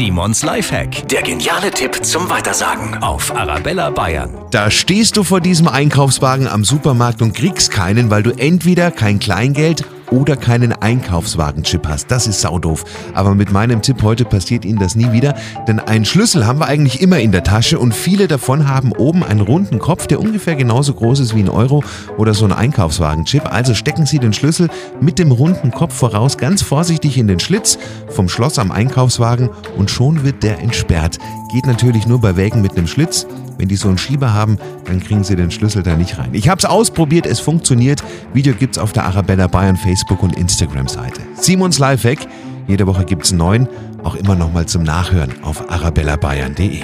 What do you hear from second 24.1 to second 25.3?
den Schlüssel mit